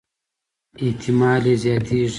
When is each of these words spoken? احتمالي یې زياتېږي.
احتمالي 0.85 1.51
یې 1.55 1.59
زياتېږي. 1.61 2.09